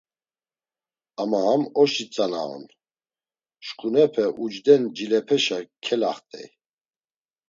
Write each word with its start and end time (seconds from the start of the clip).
Ama 1.21 1.39
ham 1.45 1.61
oşi 1.81 2.05
tzana 2.11 2.41
on, 2.55 2.63
şǩunepe 3.65 4.25
ucden 4.43 4.83
cilepeşa 4.95 5.59
kelaxt̆ey. 5.83 6.47